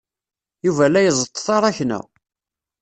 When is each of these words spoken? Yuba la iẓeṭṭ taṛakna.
Yuba 0.65 0.85
la 0.91 1.01
iẓeṭṭ 1.03 1.35
taṛakna. 1.45 1.99